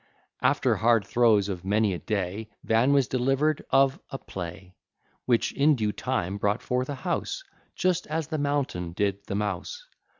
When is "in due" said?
5.51-5.91